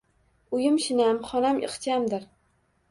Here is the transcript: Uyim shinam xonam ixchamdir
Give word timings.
Uyim 0.59 0.79
shinam 0.87 1.21
xonam 1.29 1.63
ixchamdir 1.71 2.29